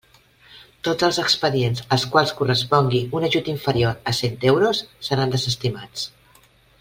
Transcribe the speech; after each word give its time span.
Tots 0.87 1.05
els 1.07 1.19
expedients 1.23 1.83
als 1.97 2.07
quals 2.15 2.33
correspongui 2.41 3.01
un 3.19 3.27
ajut 3.29 3.51
inferior 3.55 3.99
a 4.13 4.17
cent 4.23 4.41
euros 4.55 4.81
seran 5.11 5.37
desestimats. 5.37 6.11